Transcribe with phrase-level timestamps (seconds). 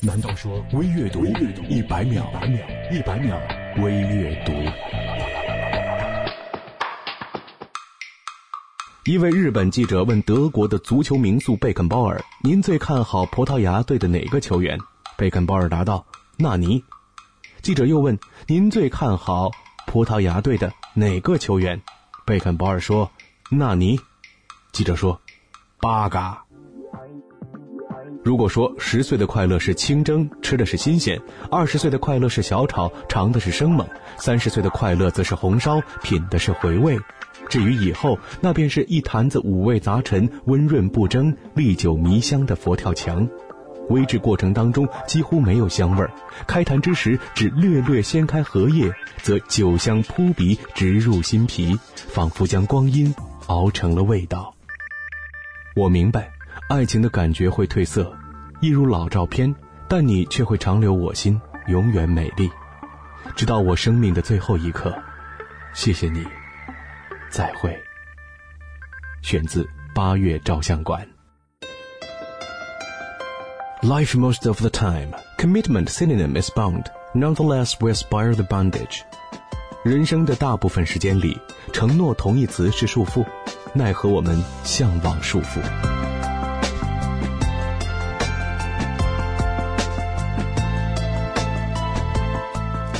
[0.00, 1.26] 难道说微阅读
[1.68, 2.24] 一百秒？
[2.88, 3.36] 一百秒
[3.82, 4.52] 微阅读。
[9.04, 14.78] 一位日本记者问德国的足球名宿贝肯鲍尔：“您最看好葡萄牙队的哪个球员？”
[15.18, 16.06] 贝肯鲍尔答道
[16.38, 16.84] ：“纳尼。”
[17.60, 19.50] 记者又问：“您最看好
[19.88, 21.82] 葡萄牙队的哪个球员？”
[22.24, 23.10] 贝肯鲍尔说
[23.50, 23.98] ：“纳尼。”
[24.70, 25.20] 记者说
[25.80, 26.44] ：“八嘎。”
[28.28, 31.18] 如果说十岁的快乐是清蒸，吃的是新鲜；
[31.50, 33.86] 二十岁的快乐是小炒，尝的是生猛；
[34.18, 36.98] 三十岁的快乐则是红烧，品的是回味。
[37.48, 43.26] 至于以后，那便是一坛子五味杂陈、温润不蒸、历久弥香的佛跳墙。
[43.88, 46.10] 煨制过程当中几乎没有香味儿，
[46.46, 48.92] 开坛之时只略略掀开荷叶，
[49.22, 53.14] 则酒香扑鼻，直入心脾，仿佛将光阴
[53.46, 54.54] 熬成了味道。
[55.74, 56.30] 我明白，
[56.68, 58.14] 爱情的感觉会褪色，
[58.60, 59.54] 一如老照片，
[59.88, 62.50] 但你却会长留我心，永远美丽，
[63.36, 64.92] 直到我生命的最后一刻。
[65.72, 66.26] 谢谢你。
[67.30, 67.78] 再会。
[69.22, 71.06] 选自八月照相馆。
[73.82, 76.86] Life most of the time, commitment synonym is bound.
[77.14, 79.02] Nonetheless, we aspire the bondage.
[79.84, 81.38] 人生的大部分时间里，
[81.72, 83.24] 承诺同义词是束缚，
[83.72, 85.60] 奈何我们向往束缚。